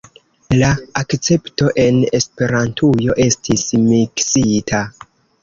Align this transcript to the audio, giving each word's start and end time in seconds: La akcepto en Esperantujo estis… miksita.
La 0.59 0.69
akcepto 1.01 1.67
en 1.83 1.99
Esperantujo 2.21 3.19
estis… 3.27 3.67
miksita. 3.85 4.83